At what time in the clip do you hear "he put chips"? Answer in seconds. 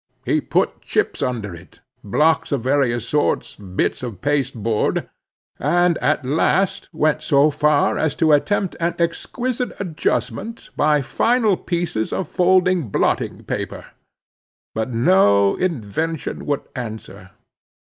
0.25-1.21